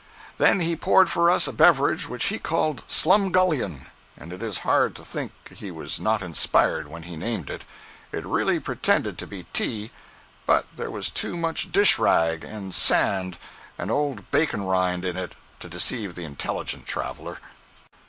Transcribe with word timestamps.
Then 0.39 0.61
he 0.61 0.75
poured 0.75 1.11
for 1.11 1.29
us 1.29 1.47
a 1.47 1.53
beverage 1.53 2.09
which 2.09 2.29
he 2.33 2.39
called 2.39 2.81
"Slumgullion," 2.87 3.91
and 4.17 4.33
it 4.33 4.41
is 4.41 4.57
hard 4.65 4.95
to 4.95 5.05
think 5.05 5.31
he 5.53 5.69
was 5.69 5.99
not 5.99 6.23
inspired 6.23 6.87
when 6.87 7.03
he 7.03 7.15
named 7.15 7.51
it. 7.51 7.65
It 8.11 8.25
really 8.25 8.59
pretended 8.59 9.19
to 9.19 9.27
be 9.27 9.43
tea, 9.53 9.91
but 10.47 10.65
there 10.75 10.89
was 10.89 11.11
too 11.11 11.37
much 11.37 11.71
dish 11.71 11.99
rag, 11.99 12.43
and 12.43 12.73
sand, 12.73 13.37
and 13.77 13.91
old 13.91 14.31
bacon 14.31 14.63
rind 14.63 15.05
in 15.05 15.15
it 15.17 15.35
to 15.59 15.69
deceive 15.69 16.15
the 16.15 16.25
intelligent 16.25 16.87
traveler. 16.87 17.37